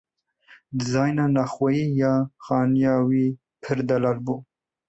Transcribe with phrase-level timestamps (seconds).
[0.77, 2.13] Dîzayna navxweyî ya
[2.45, 3.25] xaniyê wî
[3.61, 4.35] pir delal bû.